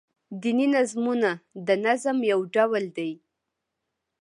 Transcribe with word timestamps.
دیني 0.41 0.67
نظمونه 0.75 1.31
دنظم 1.67 2.17
يو 2.31 2.39
ډول 2.53 2.83
دﺉ. 2.97 3.11